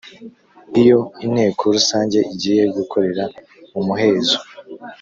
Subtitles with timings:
[0.81, 3.23] Iyo inteko rusange igiye gukorera
[3.71, 4.37] mu muhezo